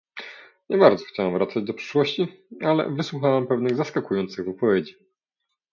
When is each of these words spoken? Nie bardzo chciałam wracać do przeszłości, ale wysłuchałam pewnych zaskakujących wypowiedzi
Nie 0.69 0.77
bardzo 0.77 1.05
chciałam 1.05 1.33
wracać 1.33 1.63
do 1.63 1.73
przeszłości, 1.73 2.27
ale 2.61 2.89
wysłuchałam 2.91 3.47
pewnych 3.47 3.75
zaskakujących 3.75 4.45
wypowiedzi 4.45 4.95